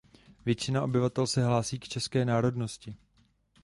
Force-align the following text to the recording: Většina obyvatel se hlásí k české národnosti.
Většina 0.45 0.83
obyvatel 0.83 1.27
se 1.27 1.45
hlásí 1.45 1.79
k 1.79 1.87
české 1.87 2.25
národnosti. 2.25 2.95